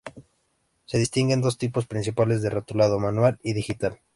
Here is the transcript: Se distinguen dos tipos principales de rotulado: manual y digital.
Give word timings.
Se 0.85 0.97
distinguen 0.97 1.41
dos 1.41 1.59
tipos 1.59 1.85
principales 1.85 2.41
de 2.41 2.49
rotulado: 2.49 2.97
manual 2.97 3.37
y 3.43 3.53
digital. 3.53 3.99